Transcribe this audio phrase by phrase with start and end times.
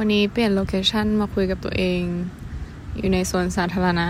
[0.00, 2.02] วันนี้เปลี่ยนโลเคชันมาคุยกับตัวเอง
[2.96, 4.08] อยู่ในสวนสาธารณะ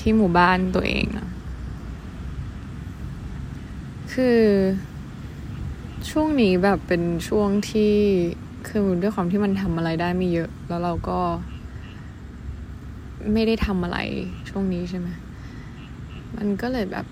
[0.00, 1.28] ที่หมู่บ้านตัวเองนะ
[4.12, 4.40] คือ
[6.10, 7.94] ช่วงนี้แบบเป็นช่วงที่
[8.68, 11.18] คือด้วยความที่มันทำอะไรได้ไม่เยอะ แล้วเราก็
[13.32, 13.98] ไม่ได้ทำอะไร
[14.50, 15.08] ช่วงนี้ใช่ไหม
[16.36, 17.06] มันก็เลยแบบ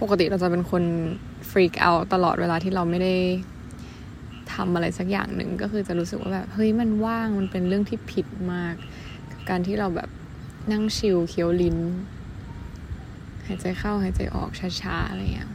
[0.00, 0.82] ปกติเราจะเป็นคน
[1.50, 3.14] ฟรีกเอาตลอดเวลาที่เราไม่ได้
[4.54, 8.74] ทำอะไรสักอย่างหนึ่งก็คือจะรู้สึกว่าแบบเฮ้ยมันว่างมันเป็นเรื่องที่ผิดมาก
[9.30, 10.08] กับการที่เราแบบ
[10.72, 11.78] นั่งชิลเคี้ยวลิ้น
[13.46, 14.50] หายใจเข้าหายใจออก
[14.80, 15.50] ช้าๆอะไรอย่างเงี้ย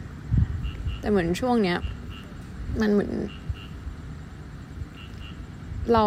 [0.99, 1.77] แต่เหมือนช่วงเนี้ย
[2.81, 3.11] มันเหมือน
[5.93, 6.05] เรา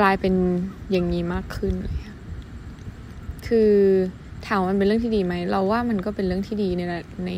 [0.00, 0.34] กลายเป็น
[0.90, 1.96] อย่างนี้มากขึ้นเลย
[3.46, 3.72] คือ
[4.46, 6.82] ถามว่ามันเป็นเรื่องที่ดีไหม เราว่ามันก็เป็นเรื่องที่ดีใน
[7.26, 7.30] ใน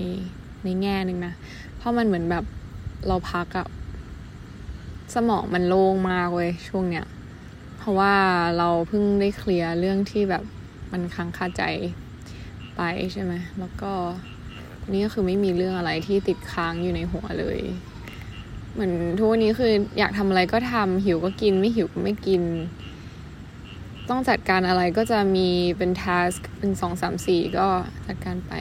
[0.64, 1.34] ในแง่หนึ่งนะ
[1.76, 2.44] เพราะมันเหมือนแบบ
[3.06, 3.66] เราพักอะ
[5.14, 7.06] สมองมันโล่งมากเว้ยช่วงเนี้ย
[7.78, 8.14] เพราะว่า
[8.58, 10.44] เราเพิ่งได้เคลียร์เรื่องที่แบบ
[10.92, 11.62] มันค้างคาใจ
[12.76, 12.80] ไป
[13.12, 13.92] ใช่ไหมแล้วก็
[14.92, 17.58] นี่ก็คือไม่มีเรื่องอะไรที่ติดค้างอยู่ในหัวเลย
[18.72, 22.42] เหมือนทุกวันนี้คืออยากทำอะไรก็ทำหิวก็กินไม่หิวก็ไม่กิน
[24.08, 27.66] ต้องจัดการอะไรก็จะมีเป็นทัสเป็นสองสามสี่ก็
[28.06, 28.52] จัดการไป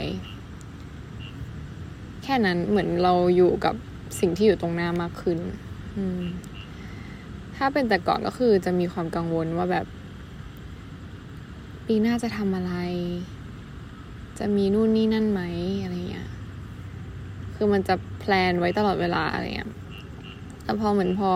[2.24, 3.76] แค่นั้นเหมือนเราอยู่กับ
[4.20, 5.40] สิ่งที่อยู่ตรงหน้ามากขึ้น
[5.98, 6.24] อืม
[7.56, 9.86] ถ้าเป็นแต่ก่อนก็คือจะมีความกังวลว่าแบบ
[11.88, 12.74] ปีหน้าจะทำอะไร
[14.40, 15.42] จะมีนู่นนี่นั่นไหม
[15.84, 16.28] อะไรเงี้ย
[17.56, 19.72] คือมันจะแพลนไว้ตลอดเวลาอะไรเงี้ย
[20.64, 21.32] แต่พอเหมือนพอ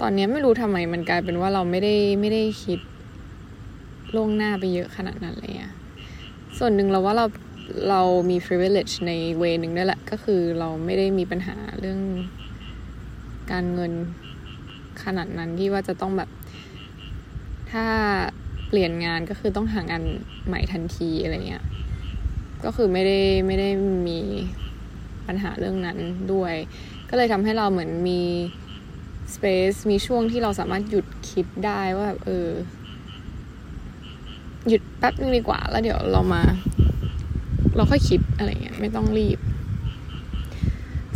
[0.00, 2.80] ตอนนี้ไม่รู้ทำไมมันกลายเป็นว่าเราไม่ได้ไม่ได้คิด
[4.14, 5.72] ล่วงหน้าไปเยอะขนาดนั้นเลยอะ
[6.58, 7.26] ส่วนหนึ่งเราว่าเรา
[7.88, 12.00] เรามี privilege ในเวนึงด้แหละ ก็คือเราไม่ได้มีปัญหาเรื่อง
[13.50, 13.92] การเงิน
[15.04, 16.30] ขนาดนั้นที่ว่าจะต้องแบบ
[17.70, 17.86] ถ้า
[18.68, 20.02] เปลี่ยนงานก็คือต้องหางาน
[20.46, 21.64] ใหม่ทันทีอะไรเงี้ย
[22.64, 23.68] ก็คือไม่ได้ไม่ได้
[24.08, 24.20] มี
[25.26, 25.98] ปัญหาเรื่องนั้น
[26.32, 26.54] ด้วย
[27.10, 28.20] ก็เลยทำให้เราเหมือนมี
[29.34, 32.48] space มีช่วงที่เราสามารถหยุดคิดได้ว่าแบบเออ
[34.68, 36.42] หยุดแป๊บนึงดีกว่า แล้วเดี๋ยวเรามา
[37.78, 39.38] เราค่อยคิดอะไรเงี้ยไม่ต้องรีบ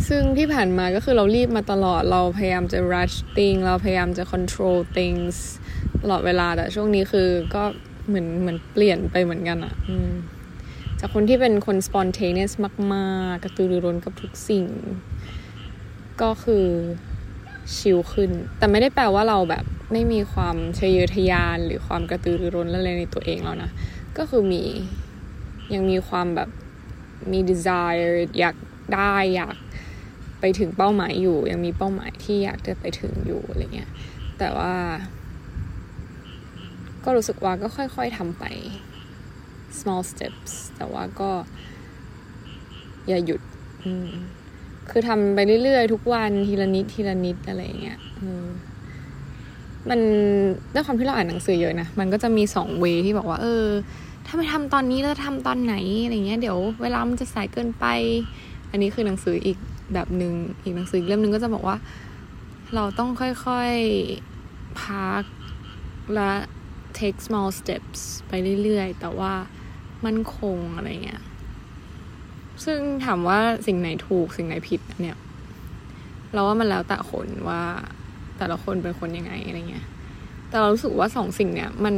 [0.07, 5.35] ซึ่งที่ผ่านมาก็คือเรารีบมาตลอดเราพยายามจะ rush thing เราพยายามจะ control things
[6.01, 7.63] ตลอดเวลาแต่ช่วงนี้คือก็
[8.07, 9.73] เหมือนเหมือนเปลี่ยนไปเหมือนกันอะ่ะ
[10.99, 12.53] จากคนที่เป็นคน spontaneous
[12.93, 14.65] มาก ๆ กระตือรือร้นกับทุกสิ่ง
[16.21, 16.65] ก็คือ
[17.75, 23.71] ชิลขึ้น แต่ไม่ได้แปลว่าเราแบบไม่มีความชยเยอทะยานหรือความกระตือรือร้นอะไรในตัวเองแล้วนะ
[24.17, 24.63] ก็คือมี
[25.73, 26.49] ยังมีความแบบ
[27.31, 28.55] มี desire อยาก
[28.93, 29.55] ได้อยาก
[30.39, 33.91] ไปถึงเป้าหมายอยู่ ยังมีเป้าหมายที่อยากจะไปถึงอยู่อะไรเงี้ย
[34.39, 34.73] แต่ว่า
[37.03, 38.43] ก็รู้สึกว่าก็ค่อย ๆทำไป
[39.79, 41.31] small steps แต่ว่าก็
[43.07, 43.41] อย่าหยุด
[44.89, 47.99] คือทำไปเรื่อยๆ ทุกวันทีละนิดทีละนิดอะไรเงี้ย
[49.89, 49.99] มัน
[50.73, 53.65] ด้วยความที่เราอ่านหนังสือเยอะนะ มันก็จะมีสองเวที่บอกว่า เออ
[54.33, 57.85] ถ้าไม่ทำตอนนี้แล้วทำตอนไหนอะไรเงี้ยเดี๋ยวเวลามันจะสายเกินไป
[58.71, 59.57] อันนี้คือหนังสืออีก
[59.93, 60.33] แบบหนึ่ง
[60.63, 61.77] อีกหนังสืออีกเล่มหนึ่งก็จะบอกว่า
[62.75, 65.23] เราต้องค่อยๆพัก
[66.13, 66.31] และ
[66.97, 68.31] take small steps ไป
[68.63, 69.33] เรื่อยๆ แต่ว่า
[70.05, 71.21] มั่นคงอะไรเงี้ย
[72.65, 75.17] ซึ่งถามว่าสิ่งไหนถูกสิ่งไหนผิดเนี่ย
[76.33, 77.61] เราว่ามันแล้วแต่คนว่า
[78.37, 79.85] แต่ละคนเป็นคนยังไงอะไรเงี้ย
[80.49, 81.95] แต่เรารู้สึกว่าสองสิ่งเนี่ยมัน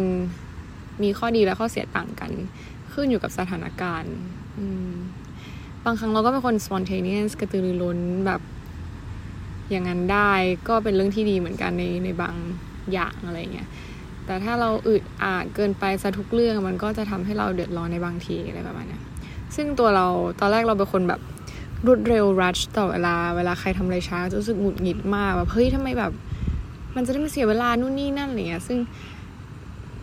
[1.03, 2.31] มีข้อดีและข้อเสียต่างกัน
[2.93, 4.15] ขึ้นอยู่กับสถานการณ์
[5.85, 8.41] บางครั้งเราก็เป็นคน spontaneous กระตือรือร้นแบบ
[9.69, 10.31] อย่างนั้นได้
[10.67, 12.35] ก็เป็นเรื่องที่ดีเหมือนกันในในบาง
[12.93, 13.67] อย่างอะไรเงี้ย
[14.25, 18.99] แต่ถ้าเราอึดอาดเกินไปซะทุกเรื่องมันก็จะทำให้เราเดือดร้อนในบางทีอะไรประมาณนี้
[19.55, 20.05] ซึ่งตัวเรา
[20.39, 21.21] ตอนแรกเราเป็นคนแบบ
[21.85, 26.11] รวดเร็วรัชต่อเวลาเวลาใครทำอะไรช้าจะรู้สึกหงุดหงิดมากแบบเฮ้ยทำไมแบบ
[26.95, 28.77] มันจะได้ไม่เสียเวลานู่นนี่นั่นอะไรเงี้ย ซึ่ง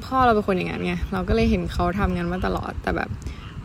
[0.04, 3.10] พ่อเราเป็นคนอย่างนั้นไงเราก็เลยเห็นเขาทำงานมาตลอดแต่แบบ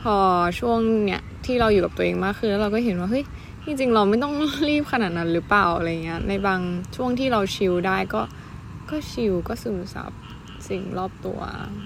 [0.01, 0.15] พอ
[0.59, 3.23] ช่วงเนี้ยที่เราอยู่กับตัวเองมากขึ้นแล้วเราก็เห็นว่าเฮ้ย
[3.65, 4.33] จริงๆเราไม่ต้อง
[4.67, 6.61] รีบขนาดนั้นหรือเปล่าอะไรเงี้ยในบาง
[6.95, 8.21] ช่วงที่เราชิลได้ก็
[8.89, 10.11] ก็ชิลก็ซึมซับ
[10.67, 11.39] สิ่งรอบตัว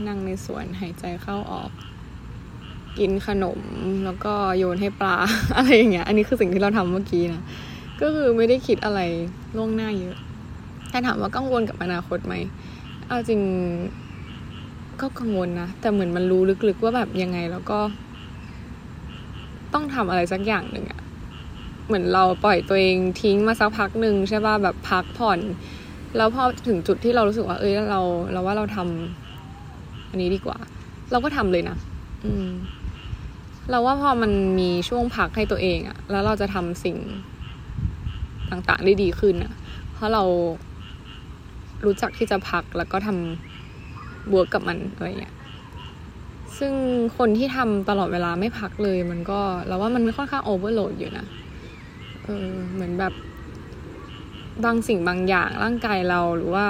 [0.07, 1.71] นั่งในสวนหายใจเข้าออก
[2.99, 3.59] กินขนม
[4.05, 5.15] แล้วก็โยนให้ปลา
[5.55, 7.41] อะไรอย่างเงี้ย อันนี้คือสิ่งที่เราทำเมื่อกี้นะ
[8.01, 8.99] ก็คือไม่ได้คิดอะไร
[9.57, 10.15] ล่วงหน้าเยอะ
[10.91, 12.33] ถ้าถามว่ากังวลกับอนาคตไหม
[13.07, 13.41] เอาจริง
[14.99, 17.79] ก็กังวลนะ แต่เหมือนมันรู้ลึกๆว่าแบบยังไงแล้วก็
[19.73, 21.01] ต้องทำอะไรสักอย่างหนึ่งอะ
[21.87, 25.39] เหมือนเราปล่อยตัวเองทิ้งมาสักพักหนึ่งใช่ป่ะแบบพักผ่อน
[26.17, 28.01] แล้วพอถึงจุดที่เรารู้สึกว่า เอ้ยเรา
[28.33, 30.57] เราว่าเราทำอันนี้ดีกว่า
[31.11, 31.77] เราก็ทำเลยนะ
[32.25, 32.47] อืม
[33.69, 36.97] เราว่าพอมันมีช่วงพักให้ตัวเองอะแล้วเราจะทำสิ่ง
[38.51, 39.53] ต่างๆได้ดีขึ้นอะ
[39.93, 40.23] เพราะเรา
[41.85, 43.50] รู้จักที่จะพักแล้วก็ทำ
[44.31, 45.35] บวกกับมันอะไรเงี้ย
[46.57, 46.73] ซึ่ง
[47.17, 51.25] คนที่ทำตลอดเวลาไม่พักเลย มันก็เราว่ามันค่อนข้างโอเวอร์โหลดอยู่นะ
[52.23, 53.13] เออเหมือนแบบ
[54.65, 56.67] บางสิ่งบางอย่างร่างกายเราหรือว่า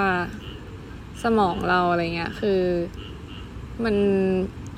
[1.24, 2.62] สมองเราอะไรเงี้ย คือ
[3.84, 3.96] มัน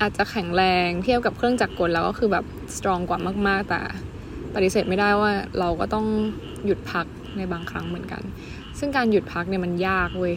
[0.00, 2.44] อาจจะแข็งแรงเทียบกับเครื่องจักรกลแล้วก็คือแบบ
[2.76, 3.18] สตรองกว่า
[3.48, 3.80] มาก ๆ แต่
[4.54, 6.06] ปฏิเสธไม่ได้ว่าเราก็ต้อง
[6.64, 7.06] หยุดพัก
[7.36, 8.22] ในบางครั้งเหมือนกัน
[8.78, 10.34] ซึ่งการหยุดพักเนี่ยมันยากเว้ย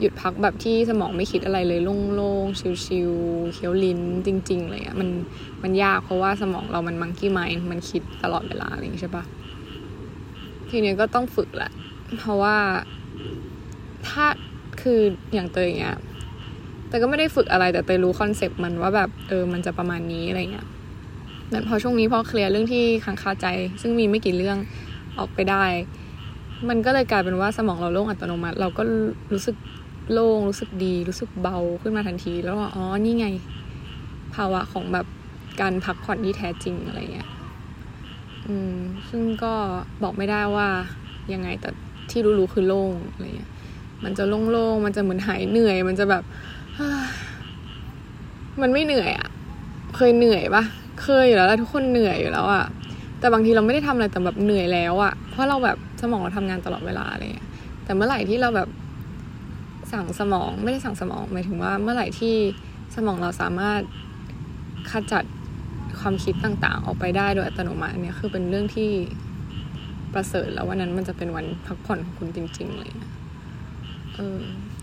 [0.00, 1.80] หยุดพักแบบที่สมองไม่คิดอะไรเลย
[2.14, 5.08] โล่งๆชิวๆ clearing จริงๆเลยอะมัน
[5.62, 9.24] มันยากเพราะว่าสมองเรามัน monkey mind มันคิดตลอดเวลาอะไรอย่างนี้ใช่ปะ
[10.70, 11.70] ทีนี้ก็ต้องฝึกแหละ
[12.18, 12.56] เพราะว่า
[14.08, 14.26] ถ้า
[14.80, 15.00] คือ
[15.34, 15.98] อย่างเตยอย่างเงี้ย
[16.88, 20.66] แต่ก็ไม่ได้ฝึกอะไรแต่เตยรู้คอนเซปต์มันว่าแบบเออมันจะประมาณนี้อะไรเงี้ย
[21.50, 23.46] แต่พอช่วงนี้พอเคลียร์เรื่องที่ค้างคาใจ
[23.80, 24.58] ซึ่งมีไม่กี่เรื่อง
[25.18, 25.64] ออกไปได้
[26.68, 28.82] มันก็เลยกลายเป็นว่าสมองเราโล่งอัตโนมัติ เราก็
[29.32, 29.56] รู้สึก
[30.12, 33.26] โล่งรู้สึกดีรู้สึกเบาขึ้นมาทันที แล้วว่าอ๋อนี่ไง
[34.34, 35.06] ภาวะของแบบ
[35.60, 37.28] การพักผ่อนที่แท้จริงอะไรเงี้ย
[38.46, 38.74] อืม
[39.08, 39.52] ซึ่งก็
[40.02, 40.68] บอกไม่ได้ว่า
[41.32, 41.70] ยังไงแต่
[42.10, 43.50] ที่รู้ๆคือโล่งอะไรเงี้ย
[44.04, 46.22] มันจะโล่งๆมันจะเหมือนหายเหนื่อย มันจะแบบ
[48.62, 49.28] มันไม่เหนื่อยอะ
[49.96, 50.64] เคยเหนื่อยปะ
[51.02, 52.64] เคยอยู่แล้วทุกคนเหนื่อยอยู่แล้วอะ
[53.20, 57.48] แต่บางทีเราไม่ได้ทำอะไรแต่แบบเหนื่อยแล้วอะเพราะเราแบบสมองเราทำงานตลอดเวลาอะไรเงี้ย
[57.84, 58.68] แต่เมื่อไหร่ที่เราแบบ
[59.92, 62.34] สั่งสมองไม่ได้สั่งสมองหมายถึงว่าเมื่อไหร่ที่
[62.94, 63.80] สมองเราสามารถ
[64.90, 65.24] ขจัด
[66.00, 68.90] ความคิดต่างๆ ออกไปได้โดยอัตโนมัติเนี่ยคือเป็นเรื่องที่
[70.12, 72.90] ประเสริฐแล้ววันนั้นมันจะเป็นวันพักผ่อนของคุณจริงๆเลย
[74.14, 74.38] เออ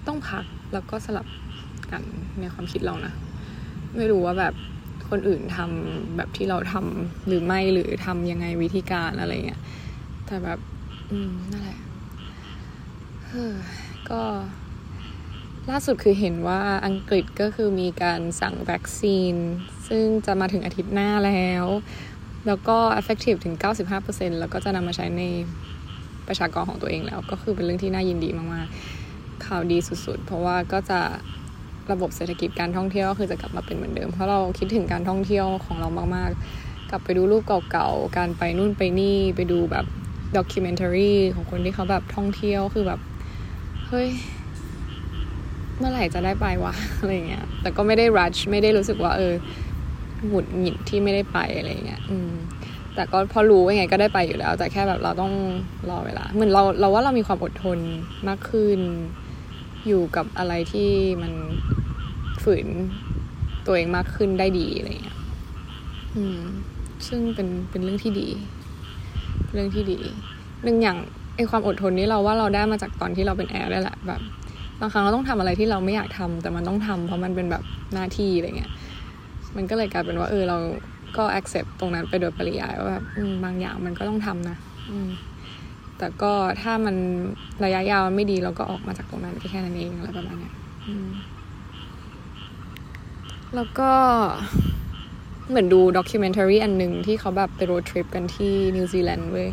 [0.08, 1.28] ต้องพักแล้วก็สลับ
[1.92, 2.02] กัน
[2.40, 3.14] ในความคิดเรานะ
[3.96, 4.54] ไม่รู้ว่าแบบ
[5.10, 9.62] คนอื่นทำแบบที่เราทำหรือไม่หรือทำยังไงวิธีการอะไรเงี้ย
[10.26, 10.60] แต่แบบ
[11.12, 11.80] อืมนั่นแหละ
[13.28, 13.46] เฮ้
[14.10, 14.22] ก็
[15.72, 19.34] ล่าสุดคือเห็นว่าอังกฤษก็คือมีการสั่งวัคซีน
[19.88, 21.66] ซึ่งจะมาถึงอาทิตย์หน้าแล้ว
[22.48, 23.56] แล้วก็ effective ถึง
[23.98, 25.24] 95%แล้วก็จะนำมาใช้ใน
[26.28, 31.00] ประชากรของตัวเองแล้ว ก็คือเป็นเรื่องที่น่ายินดีมากๆ ข่าวดีสุดๆ เพราะว่าก็จะ
[31.92, 39.86] ระบบเศรษฐกิจการท่องเที่ยวก็คือจะกลับมาเป็นเหมือนเดิม เพราะเราคิดถึงการท่องเที่ยวของเรามากๆ กลับไปดูรูปเก่าๆ การไปนู่นไปนี่ไปดูแบบ
[40.38, 43.00] ด็อกิเมนทารีของคนที่เขาแบบท่องเที่ยวคือแบบ
[43.88, 44.10] เฮ้ย
[45.80, 49.34] เมื่อไหร่จะได้ไปวะอะไรเงี้ย แต่ก็ไม่ได้รัชไม่ได้รู้สึกว่า เออ
[50.28, 52.32] หงุดหงิดที่ไม่ได้ไปอะไรเงี้ย อืม
[52.96, 55.34] แต่ก็พอรู้ยังไงก็ได้ไปอยู่แล้ว แต่แค่แบบเราต้อง
[55.90, 57.80] รอเวลา เหมือนเราเราว่าเรามีความอดทน
[58.28, 58.80] มากขึ้น
[59.88, 60.90] อยู่กับอะไรที่
[61.22, 61.34] มัน
[62.44, 62.68] ฝืน
[63.66, 65.18] ตัวเองมากขึ้นได้ดีอะไรเงี้ย
[66.16, 66.40] อืม
[67.08, 68.28] ซึ่งเป็นเป็นเรื่องที่ดี
[69.54, 70.00] เรื่องที่ดี
[70.64, 70.98] หนึ่งอย่าง
[71.36, 74.22] ไอความอดทนนี้เราว่าเราได้มาจากตอนที่เราเป็นแอร์ได้แหละแบบ
[74.82, 77.64] บางครั้งเราต้องทำอะไรที่เราไม่อยากทำแต่มันต้องทำเพราะมันเป็นแบบ
[77.94, 78.72] หน้าที่อะไรเงี้ย
[79.56, 80.58] มันก็เลยกลายเป็นว่าเออเรา
[81.18, 83.04] ก็ accept ตรงนั้นไปโดยปริยายว่าแบบ
[83.44, 84.58] บางอย่างมันก็ต้องทำนะ
[85.98, 86.96] แต่ก็ถ้ามัน
[87.66, 90.52] ระยะยาวไม่ดีเราก็ออกมาจากตรงนั้นแค่นั้นเองอะไรประมาณนี้
[93.56, 93.92] แล้วก็
[95.50, 99.48] เหมือนดู documentary อันหนึ่งที่เขาแบบไป road trip กันที่นิวซีแลนด์เว้ย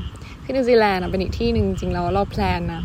[0.45, 2.83] ที่นิวซีแลนด์เป็นอีกที่หนึ่งจริงแล้วเรา plan นะ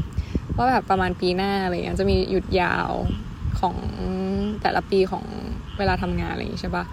[0.58, 2.90] ว่าแบบประมาณปีหน้าอะไรเงี้ยจะมีหยุดยาว
[3.60, 3.76] ของ
[4.62, 5.26] แต่ละปีของ
[5.78, 6.86] เวลาทำงานอะไรอย่างงี้ใช่ปะ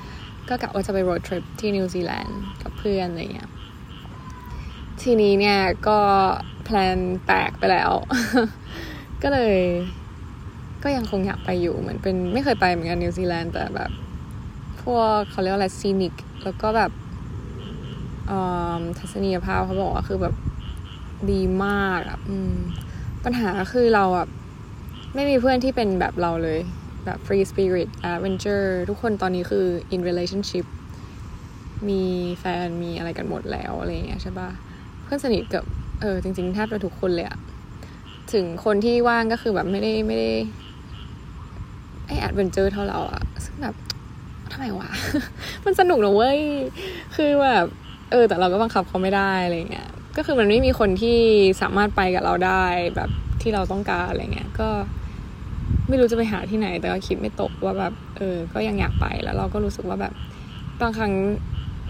[0.48, 3.50] ก็กะว่าจะไป road trip ที่นิวซีแลนด์กับเพื่อนอะไรเงี้ย
[5.02, 5.58] ทีนี้เนี่ย
[5.88, 5.98] ก็
[6.64, 7.92] plan แตกไปแล้ว
[9.22, 9.56] ก็เลย
[10.82, 13.90] ก็ยังคงอยากไปอยู่เหมือนเป็นไม่เคยไปเหมือนกันนิวซีแลนด์แต่แบบ
[14.82, 16.90] พวกเขาเรียกว่าอะไร scenic แล้วก็แบบ
[18.98, 20.34] ทัศนียภาพเขาบอกว่าคือแบบ
[21.30, 22.18] ดีมากอะ
[23.24, 24.26] ปัญหาคือเราอะ
[25.14, 26.60] ไม่มีเพื่อนที่เป็นแบบเราเลย
[27.04, 30.66] แบบ free spirit adventure ทุกคนตอนนี้คือ in relationship
[31.88, 32.02] มี
[32.40, 34.48] แฟนมีอะไรกันหมดแล้วอะไรเงี้ยใช่ปะ
[35.02, 35.64] เพื่อนสนิทกับ
[36.00, 37.38] เออจริงๆแทบจะทุกคนเลยอะ
[38.32, 40.30] ถึงคนที่ว่างก็คือแบบไม่ได้ไม่ได้
[42.06, 43.74] ไอแอดเวนเจอร์เท่าเราอะซึ่งแบบ
[44.52, 44.90] ทำไมวะ
[45.64, 46.40] มันสนุกนะเว้ย
[47.16, 47.66] คือแบบ
[48.10, 51.18] เออ แต่เราก็บังคับเขาไม่ได้อะไรเงี้ย ก็คือมันไม่มีคนที่
[51.62, 52.64] สามารถไปกับเราได้
[52.96, 53.10] แบบ
[53.42, 54.68] ที่เราต้องการอะไรเงี้ยก็
[55.88, 60.14] ไม่รู้จะไปหาที่ไหน แต่ก็คิดไม่ตกว่าแบบเออ ก็ยังอยากไปแล้วเราก็รู้สึกว่าแบบ
[60.80, 61.12] บางครั้ง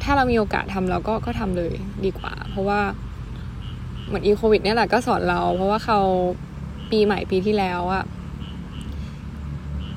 [0.03, 1.73] ถ้าเรามีโอกาสทำเราก็ก็ทำเลย
[2.05, 2.81] ดีกว่า เพราะว่า
[4.07, 6.01] เหมือนอีโควิดเนี่ยแหละก็สอนเรา เพราะว่าเขา
[6.91, 8.05] ปีใหม่ปีที่แล้วอะ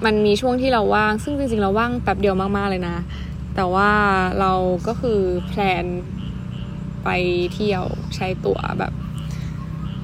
[0.06, 2.98] มันมีช่วงที่เราว่าง ซึ่งจริงๆเราว่างแป๊บเดียวมากๆเลยนะ
[3.56, 3.92] แต่ว่า
[4.40, 4.52] เรา
[4.88, 5.86] ก็คือ plan
[7.04, 7.10] ไป
[7.54, 7.84] เที่ยว
[8.16, 8.94] ใช้ตั๋วแบบ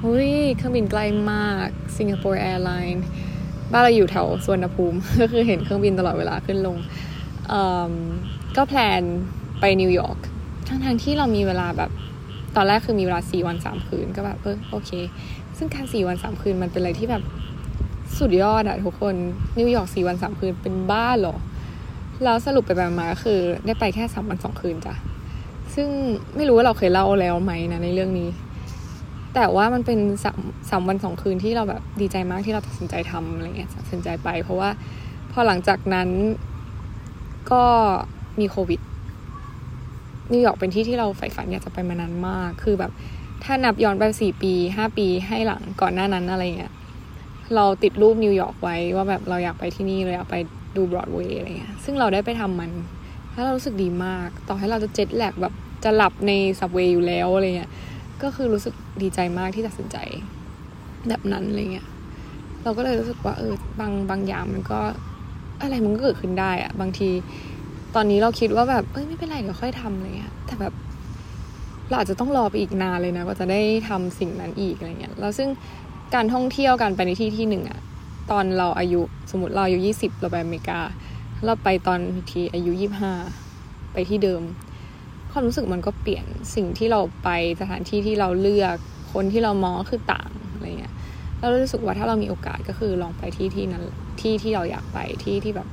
[0.00, 1.00] เฮ้ยเครื่องบินไกล
[1.32, 1.68] มาก
[1.98, 3.04] Singapore Airlines
[3.72, 6.76] บ้านเราอยู่แถวสุวรรณภูมิ ก็คือเห็นเครื่องบินตลอดเวลาขึ้นลง
[8.56, 9.02] ก็ plan
[9.60, 10.18] ไปนิวยอร์ก
[10.68, 11.90] ทั้งทางที่เรามีเวลาแบบ
[12.56, 14.90] ตอนแรกคือมีเวลาสี่วันสามคืนก็แบบเออโอเค
[15.56, 17.22] ซึ่งการสี่วันสามคืนมันเป็นอะไรที่แบบ
[18.18, 19.14] สุดยอดอะทุกคน
[19.58, 21.36] นิวยอร์กสี่วันสามคืนเป็นบ้าหรอ
[22.24, 24.94] แล้วสรุปไปแบบมาคือได้ไปแค่สามวันสองคืนจ้ะ
[25.76, 25.88] ซึ่ง
[26.36, 28.28] ไม่รู้ว่าเราเคยเล่าแล้วไหมนะในเรื่องนี้
[29.34, 30.38] แต่ว่ามันเป็นสาม
[30.70, 34.70] สามวันสองคืนที่เราแบบดีใจมากที่เราตัดสินใจทำอะไรเงี้ยตัดสินใจไป เพราะว่า
[35.32, 36.08] พอหลังจากนั้น
[37.52, 37.64] ก็
[38.40, 38.80] มีโควิด
[40.32, 42.92] นิวยอร์กเป็นที่ที่เราใฝ่ฝันอยากจะไปมานานมาก คือแบบ
[43.44, 46.72] ถ้านับย้อนไปสี่ปีห้าปีให้หลังก่อนหน้านั้นอะไรเงี้ย
[47.54, 50.36] เราติดรูปนิวยอร์กไว้ว่าแบบเราอยากไปที่นี่เราอยากไป
[50.76, 52.70] ดูบรอดเวย์อะไรเงี้ย ซึ่งเราได้ไปทำมัน
[53.32, 55.54] แล้วเรารู้สึกดีมาก ต่อให้เราจะเจ็ตแลกแบบ
[55.84, 57.70] จะหลับในสับเวย์อยู่แล้วอะไรเงี้ย
[58.22, 59.96] ก็คือรู้สึกดีใจมากที่ตัดสินใจ
[61.08, 61.86] แบบนั้นอะไรเงี้ย
[62.62, 64.80] เราก็เลยรู้สึกว่าเออบางบางอย่างมันก็
[65.60, 67.10] อะไรมันก็เกิดขึ้นได้อะบางที
[67.94, 70.74] ตอนนี้เราคิดว่าแบบเอ้ยไม่เป็นไรเดี๋ยวค่อยทำอะไรเงี้ย แต่แบบ
[71.88, 75.48] เราอาจจะต้องรอไปอีกนานเลยนะก็จะได้ทำสิ่งนั้นอีกอะไรเงี้ย แล้วซึ่ง
[76.14, 77.80] การท่องเที่ยวกันไปในที่ที่หนึ่งอะ
[78.30, 80.80] ตอนเราอายุสมมติเราอายุยี่สิบเราไปอเมริกา
[81.44, 81.98] เราไปตอน
[82.30, 83.12] ทีอายุยี่ห้า
[83.92, 84.42] ไปที่เดิม
[85.32, 87.28] ความรู้สึกมันก็เปลี่ยนสิ่งที่เราไป
[87.60, 88.76] สถานที่ที่เราเลือก
[89.12, 90.94] คนที่เรามองคือต่างอะไรเงี้ย
[91.38, 93.84] เรารู้สึกว่าถ้าเรามีโอกาสก็คือลองไปที่ที่นั้น
[94.20, 95.68] ที่ที่เราอยากไปที่ที่แบบ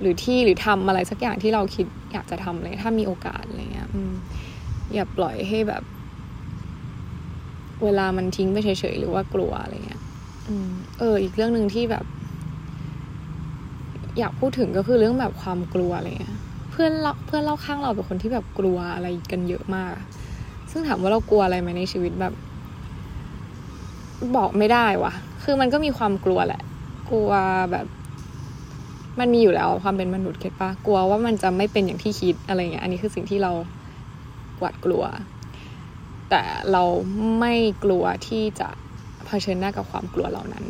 [0.00, 3.88] หรือที่หรือทำอะไรสักอย่างที่เราคิดอยากจะทำเลยถ้ามีโอกาสอะไรเงี้ย
[4.94, 5.82] อย่าปล่อยให้แบบ
[7.84, 10.02] เวลามันทิ้งไปเฉยๆหรือว่ากลัวอะไรเงี้ย
[10.98, 12.04] เออ อีกเรื่องหนึ่งที่แบบ
[14.18, 16.36] อยากพูดถึงก็คือเรื่องแบบความกลัวอะไรเงี้ย
[16.76, 19.94] เพื่อนเราเพื่อนเล่าข้างเราเป็นคนที่แบบกลัวอะไรกันเยอะมาก
[20.70, 22.34] ซึ่งถามว่าเรากลัวอะไรไหมในชีวิตแบบ
[24.36, 25.12] บอกไม่ได้วะ
[25.44, 26.62] คือมันก็มีความกลัวแหละ
[27.10, 27.30] กลัว
[27.72, 27.86] แบบ
[29.20, 33.52] มันมีอยู่แล้วความเป็นมนุษย์เก็ตปะกลัวว่ามันจะไม่เป็นอย่างที่คิดอะไรเงี้ย อันนี้คือสิ่งที่เรา
[34.58, 35.04] หวาดกลัว
[36.30, 36.82] แต่เรา
[37.40, 37.54] ไม่
[37.84, 38.68] กลัวที่จะ
[39.26, 40.64] เผชิญหน้ากับความกลัวเหล่านั้น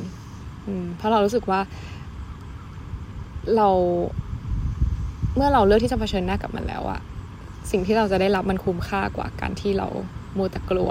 [0.66, 1.60] อืมเพราะเรารู้สึกว่า
[3.56, 3.68] เรา
[5.36, 7.00] เมื่อเราเลือกที่จะเผชิญหน้ากับมันแล้วอะ
[7.70, 9.86] สิ่งที่เราจะได้รับมันคุ้มค่ากว่าการที่เรา
[10.34, 10.90] โมแต่กลัว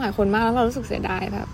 [0.00, 1.48] หลายคนมากแล้วเรารู้สึกเสียดายแบบ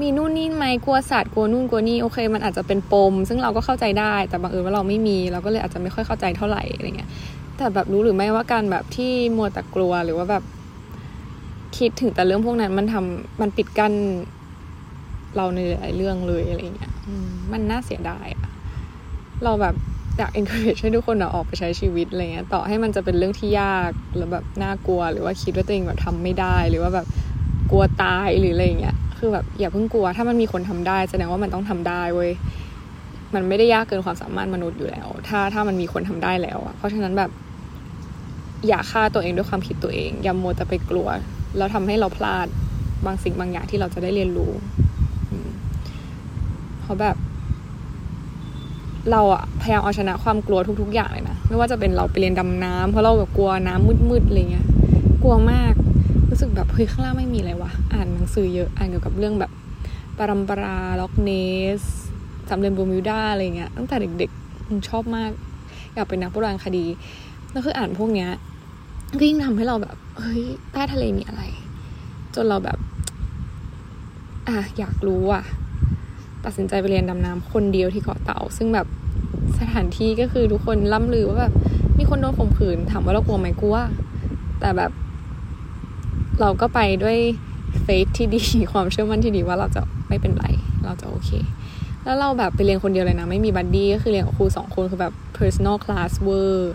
[0.00, 7.10] มีนู่นนี่ไหมกลัวสัตว์กลัวนู่นกลัวนี่โอเค มันอาจจะเป็นปม ซึ่งเราก็เข้าใจได้แต่บางเอิญว่าเราไม่มี เราก็เลยอาจจะไม่ค่อยเข้าใจเท่าไหร่อะไรเงี้ย
[7.56, 10.42] แต่แบบรู้หรือไม่ว่าการแบบที่มัวแต่กลัวหรือว่าแบบ
[11.78, 13.92] คิดถึงแต่เรื่องพวกนั้นมันทำมันปิดกั้น
[15.36, 16.92] เราในหลายเรื่องเลยอะไรเงี้ย
[17.52, 18.50] มันน่าเสียดายอะ
[19.44, 19.74] เราแบบ
[20.18, 27.06] อยาก encourage ให้ทุกคนออกไปใช้ชีวิตอะไรเงี้ยต่อให้มันจะเป็นเรื่องที่ยากหรือแบบน่ากลัว หรือว่าคิดว่าตัวเองแบบทำไม่ได้หรือว่าแบบ
[27.70, 32.30] กลัวตายหรืออะไรเงี้ยคือแบบอย่าเพิ่งกลัวถ้ามันมีคนทำได้แสดงว่ามันต้องทำได้เว้ย
[33.34, 37.30] มันไม่ได้ยากเกินความสามารถมนุษย์อยู่แล้ว ถ้าถ้ามันมีคนทำได้แล้วอะเพราะฉะนั้นแบบ
[38.68, 41.08] อย่าฆ่าตัวเองด้วยความคิดตัวเองอย่าโมแต่ไปกลัว
[41.56, 42.46] แล้วทำให้เราพลาด
[43.06, 44.52] บางสิ่งบางอย่างที่เราจะได้เรียนรู้
[46.80, 47.16] เพราะแบบ
[49.10, 54.66] เราอะพยายามเอาชนะความกลัวทุก ๆ อย่างเลยนะไม่ว่าจะเป็นเราไปเรียนดำน้ำเพราะเราแบบกลัวน้ำมืดๆอะไรเงี้ย
[55.22, 55.74] กลัวมาก
[56.30, 59.50] รู้สึกแบบเฮ้ยข้างล่างไม่มีอะไรวะอ่านหนังสือเยอะอ่านเกี่ยวกับเรื่องแบบ
[60.18, 61.30] ปรัมปราล็อกเน
[61.78, 61.80] ส
[62.48, 65.30] สามเหลี่ยมบูมิวดาอะไรเงี้ยตั้งแต่เด็กๆชอบมาก
[65.94, 66.84] อยากเป็นนักโบราณคดี
[67.52, 68.30] แล้วคืออ่านพวกเนี้ย
[69.18, 71.42] ก็ยิ่งทำให้เราแบบเฮ้ยใต้ทะเลมีอะไร
[72.34, 72.78] จนเราแบบ
[74.48, 75.44] อะอยากรู้อะ
[76.46, 78.86] ตัดสินใจไปเรียนดำน้ำคนเดียวที่เกาะเต่า ซึ่งแบบ
[79.58, 81.54] สถานที่ก็คือทุกคนล่ำลือว่าแบบ
[81.98, 83.76] มีคนโดนข่มขืนถามว่าเรากลัวไหมกลัว
[84.60, 84.92] แต่แบบ
[86.40, 87.18] เราก็ไปด้วย
[87.82, 90.46] faith ที่ดีความเชื่อมั่นที่ดีว่าเราจะไม่เป็นไร
[90.84, 91.30] เราจะโอเค
[92.04, 96.72] แล้วเราแบบไปเรียนคนเดียวเลยนะ ไม่มี buddy ก็คือเรียนกับครูสองคนคือแบบ personal class เวอร์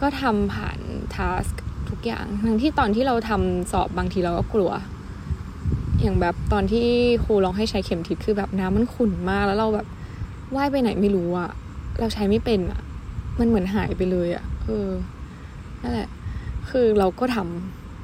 [0.00, 0.78] ก็ทำผ่าน
[1.16, 1.54] task
[1.90, 4.70] ทุกอย่าง ทั้งที่ตอนที่เราทำสอบบางทีเราก็กลัว
[6.02, 6.86] อย่างแบบตอนที่
[7.24, 9.86] ครูลองให้ใช้เข็มทิศคือแบบน้ำมันขุ่นมากแล้วเราแบบ
[10.54, 11.50] ว่ายไปไหนไม่รู้อะ
[12.00, 12.80] เราใช้ไม่เป็นอะ
[13.38, 14.88] มันเหมือนหายไปเลยอะเออ
[15.82, 16.08] นั่นแหละ
[16.70, 17.36] คือเราก็ท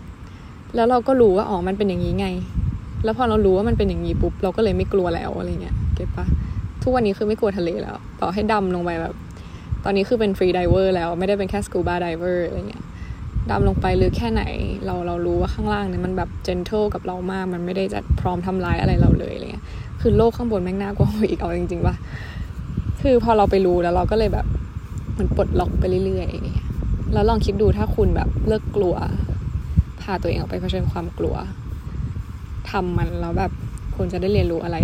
[0.05, 2.27] ำแล้วเราก็รู้ว่าอ๋อมันเป็นอย่างนี้ไง
[3.05, 6.27] แล้วพอเรารู้ว่ามันเป็นอย่างนี้ปุ๊บเราก็เลยไม่กลัวแล้วอะไรเงี้ย get ปะ
[6.83, 9.15] ทุกวันนี้คือไม่กลัวทะเลแล้ว ต่อให้ดำลงไปแบบ
[9.85, 12.85] ตอนนี้คือเป็น freediver แล้วไม่ได้เป็นแค่ scuba diver อะไรเงี้ย
[13.51, 14.43] ดำลงไปลึกแค่ไหน
[14.87, 19.65] เราเรารู้ว่าข้างล่างเนี่ยมันแบบ gentle กับเรามาก มันไม่ได้จะพร้อมทำร้ายอะไรเราเลยอะไรเงี้ย
[20.01, 21.95] คือโลกข้างบนแม่งน่ากลัวอีกเอาจริงๆว่า
[23.03, 24.47] คือพอเราไปรู้แล้วเราก็เลยแบบ
[25.19, 26.69] มันปลดล็อกไปเรื่อยๆเนี่ย
[27.13, 28.95] แล้วลองคิดดูถ้าคุณแบบเลิกกลัว
[30.01, 31.37] พาตัวเองออกไปเผชิญความกลัว
[32.71, 33.53] ทำมันแล้วแบบ
[33.97, 34.79] คุณจะได้เรียนรู้อะไร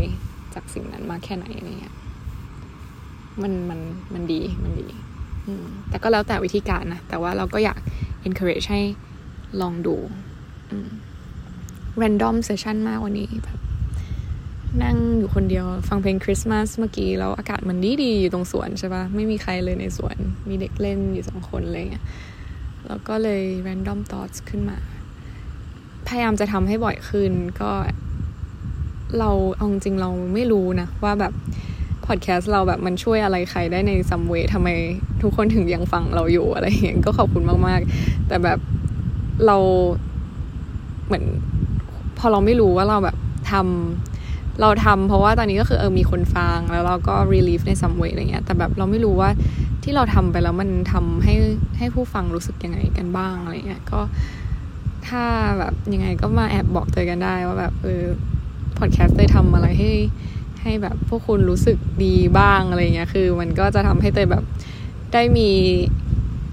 [0.55, 1.95] จากสิ่งนั้นมากแค่ไหนอะไรเงี้ย
[3.43, 3.81] มันมัน
[4.15, 4.87] มันดีมันดี
[5.89, 7.79] แต่ก็แล้วแต่วิธีการนะ แต่ว่าเราก็อยาก
[8.29, 8.81] encourage ให้
[9.61, 9.97] ลองดู
[12.03, 13.59] random session มากวันนี้แบบ
[14.83, 20.17] นั่งอยู่คนเดียวฟังเพลงคริสต์มาสเมื่อกี้ แล้วอากาศมันดีดีอยู่ตรงสวนใช่ปะไม่มีใครเลยในสวน
[20.49, 22.05] มีเด็กเล่นอยู่สองคนอะไรเงี้ย
[22.87, 24.79] แล้วก็เลย random thoughts ขึ้นมา
[26.07, 27.73] พยายามจะทำให้บ่อยขึ้นก็
[29.19, 31.33] เราเอาจริงเราไม่รู้นะ ว่าแบบ
[32.07, 34.69] พอดแคสต์เราแบบมันช่วยอะไรใครได้ในซัมเวทำไม
[35.23, 38.59] ทุกคนถึงยังฟังเราอยู่อะไรอย่างเงี้ยก็ขอบคุณมากๆ แต่แบบ
[39.47, 39.57] เรา
[41.07, 41.25] เหมือน
[42.19, 43.17] พอเราไม่รู้ว่าเราแบบ
[43.51, 49.31] ทำเราทำเพราะว่าตอนนี้ก็คือเออมีคนฟังแล้วเราก็ relief ในซัมเวทอะไรเงี้ยแต่แบบเราไม่รู้ว่า
[49.83, 51.35] ที่เราทำไปแล้วมันทำให้
[51.79, 54.01] ให้ผู้ฟังรู้สึกยังไงกันบ้างอะไรเงี้ยก็
[55.09, 55.25] ถ้า
[55.59, 58.05] แบบยังไงก็มาแอบบอกเตยกันได้ว่าแบบเออ
[58.79, 59.93] พอดแคสต์เตยทำอะไรให้
[60.63, 64.45] ให้แบบพวกคุณรู้สึกดีบ้างอะไรเงี้ยคือ มันก็จะทำให้เตยแบบ
[65.13, 65.51] ได้มี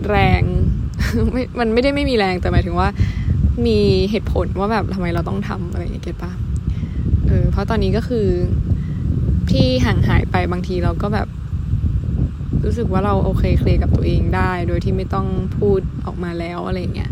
[0.10, 0.42] แรง
[1.32, 2.90] ไม่มันไม่ได้ไม่มีแรงแต่หมายถึงว่า
[3.66, 3.80] มี
[4.12, 6.32] เหตุผลว่าแบบทำไมเราต้องทำอะไรอย่างเงี้ยเก็ตปะ
[7.28, 8.28] เออเพราะตอนนี้ก็คือ
[9.50, 11.28] พี่ห่างหายไปบางทีเราก็แบบ
[12.66, 17.12] รู้สึกว่าเราโอเคเคลียร์กับตัวเองได้ โดยที่ไม่ต้องพูดออกมาแล้วอะไรเงี้ย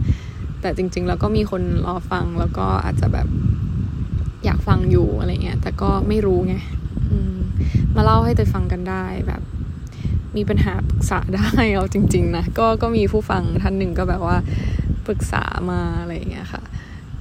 [0.62, 3.28] แต่จริง ๆ แล้วก็มีคนรอฟังแล้วก็อาจจะแบบ
[4.46, 6.56] อยากฟังอยู่อะไรเงี้ยแต่ก็ไม่รู้ไง
[7.96, 9.42] มาเล่าให้เตยฟังกันได้แบบ
[10.38, 14.38] มีปัญหาปรึกษาได้เอาจริง ๆ นะ ก็ก็มีผู้ฟังท่านหนึ่งก็แบบว่า
[15.08, 16.64] ปรึกษามาอะไรอย่างเงี้ยค่ะ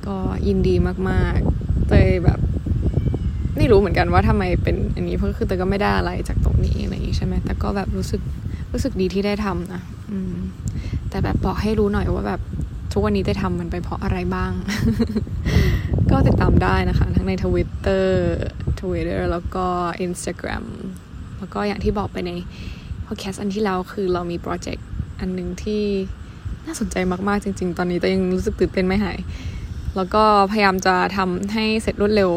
[0.06, 0.16] ก็
[0.46, 0.74] ยินดี
[1.08, 2.38] มากๆเตยแบบ
[3.56, 8.20] ไม่รู้เหมือนกันว่าทำไมเป็นอันนี้เพราะคือเตยก็ไม่ได้อะไรจากตรงนี้อะไรอย่างงี้ใช่ไหมแต่ก็แบบรู้สึก
[8.72, 10.34] รู้สึกดีที่ได้ทำนะอืม
[11.10, 12.40] แต่แบบบอกให้รู้หน่อยว่าแบบ
[12.92, 14.52] ทุกวันนี้ได้ทำมันไปเพราะอะไรบ้าง
[16.10, 18.36] ก็ติดตามได้นะคะ ทั้งในทวิตเตอร์
[18.80, 19.66] Twitter แล้วก็
[20.06, 20.64] Instagram
[21.38, 22.30] แล้วก็อย่างที่บอกไปใน
[23.06, 24.86] พอดแคสต์อันที่แล้วคือเรามีโปรเจกต์
[25.20, 25.82] อันหนึ่งที่
[26.66, 26.96] น่าสนใจ
[27.28, 29.18] มากๆจริง ๆ ตอนนี้แต่ยังรู้สึกตื่นเต้นไม่หาย
[29.96, 32.30] แล้วก็พยายามจะทำให้เสร็จรวดเร็ว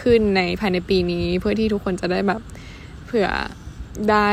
[0.00, 2.40] ขึ้นในภายในปีนี้ เพื่อที่ทุกคนจะได้แบบ
[3.06, 3.28] เผื่อ
[4.10, 4.28] ได้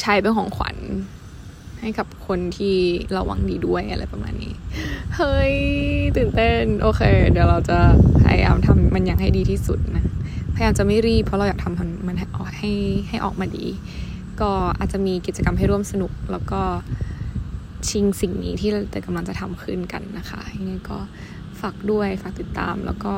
[0.00, 0.73] ใช้เป็นของขวัญ
[1.84, 2.76] ให้กับคนที่
[3.12, 4.54] เราหวังดีด้วยอะไรประมาณนี้
[5.16, 5.54] เฮ้ย
[6.16, 7.78] ตื่นเต้น โอเค เดี๋ยวเราจะ
[8.24, 10.04] พยายามทำมันอย่างให้ดีที่สุดนะ
[10.54, 12.72] พยายามจะไม่รีบเพราะเราอยากทำมันให้ออกให้
[13.08, 13.66] ให้ออกมาดี
[14.40, 16.62] ก็อาจจะมีกิจกรรมให้ร่วมสนุก แล้วก็
[17.88, 20.98] ชิงสิ่งนี้ที่เรากำลังจะทำขึ้นกันนะคะยังไงก็
[21.60, 23.14] ฝากด้วยฝากติดตามแล้วก็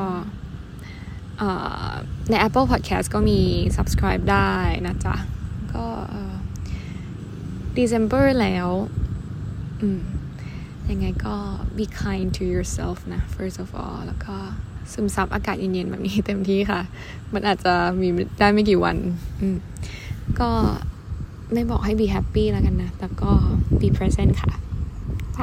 [2.29, 3.39] ใน Apple Podcast ก็มี
[3.75, 4.53] subscribe ได้
[4.87, 5.15] นะจ๊ะ
[5.73, 5.85] ก็
[7.79, 8.67] December แล้ว
[9.81, 10.01] อืม
[10.89, 11.35] ยังไงก็
[11.77, 14.35] be kind to yourself นะ first of all แล้วก็
[14.91, 16.81] ซึมซับอากาศเย็นๆแบบนี้เต็มที่ค่ะ
[17.33, 18.07] มันอาจจะมี
[18.39, 18.97] ได้ไม่กี่วัน
[19.41, 19.57] อืม
[20.39, 20.49] ก็
[21.53, 23.31] ไม่บอกให้ be happy แล้วกันนะแต่ก็
[23.79, 24.51] be present ค่ะ
[25.33, 25.39] ไป